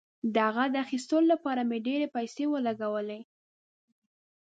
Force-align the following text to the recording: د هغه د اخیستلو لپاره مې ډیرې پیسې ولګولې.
د 0.33 0.35
هغه 0.47 0.63
د 0.73 0.75
اخیستلو 0.85 1.29
لپاره 1.33 1.61
مې 1.69 1.77
ډیرې 1.87 2.07
پیسې 2.15 2.43
ولګولې. 2.53 3.19